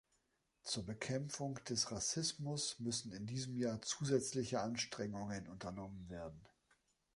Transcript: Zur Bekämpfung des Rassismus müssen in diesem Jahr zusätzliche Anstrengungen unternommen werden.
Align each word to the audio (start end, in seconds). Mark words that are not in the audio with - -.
Zur 0.63 0.83
Bekämpfung 0.83 1.59
des 1.65 1.91
Rassismus 1.91 2.79
müssen 2.79 3.11
in 3.11 3.27
diesem 3.27 3.55
Jahr 3.55 3.83
zusätzliche 3.83 4.59
Anstrengungen 4.59 5.47
unternommen 5.47 6.09
werden. 6.09 6.41